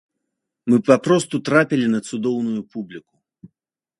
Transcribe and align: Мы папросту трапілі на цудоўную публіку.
Мы 0.71 0.77
папросту 0.87 1.35
трапілі 1.49 1.85
на 1.95 1.99
цудоўную 2.11 2.61
публіку. 2.77 3.13